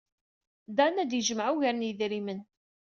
[0.77, 2.39] Dan ad yejmeɛ ugar n yedrimen.